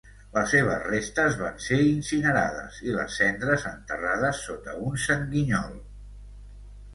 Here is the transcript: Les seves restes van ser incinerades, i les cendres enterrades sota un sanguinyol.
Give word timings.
Les 0.35 0.47
seves 0.51 0.85
restes 0.91 1.35
van 1.41 1.59
ser 1.65 1.77
incinerades, 1.89 2.79
i 2.87 2.95
les 2.95 3.19
cendres 3.21 3.67
enterrades 3.73 4.41
sota 4.47 4.75
un 4.89 4.99
sanguinyol. 5.05 5.79